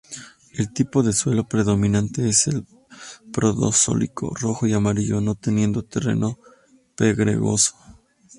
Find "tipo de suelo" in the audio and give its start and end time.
0.73-1.43